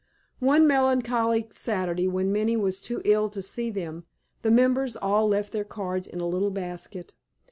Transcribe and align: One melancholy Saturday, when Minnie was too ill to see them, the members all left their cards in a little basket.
One 0.39 0.65
melancholy 0.65 1.47
Saturday, 1.51 2.07
when 2.07 2.31
Minnie 2.31 2.57
was 2.57 2.81
too 2.81 3.03
ill 3.05 3.29
to 3.29 3.41
see 3.43 3.69
them, 3.69 4.05
the 4.41 4.49
members 4.49 4.97
all 4.97 5.27
left 5.27 5.51
their 5.51 5.63
cards 5.63 6.07
in 6.07 6.19
a 6.19 6.27
little 6.27 6.49
basket. 6.49 7.13